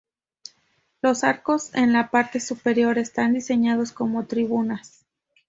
Los 1.03 1.23
Arcos 1.23 1.75
en 1.75 1.93
la 1.93 2.09
parte 2.09 2.39
superior 2.39 2.97
están 2.97 3.33
diseñados 3.35 3.91
como 3.91 4.25
tribunas. 4.25 5.05